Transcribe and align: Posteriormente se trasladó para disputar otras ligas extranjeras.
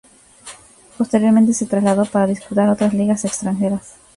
Posteriormente 0.97 1.53
se 1.53 1.67
trasladó 1.67 2.05
para 2.05 2.25
disputar 2.25 2.67
otras 2.69 2.91
ligas 2.91 3.23
extranjeras. 3.23 3.97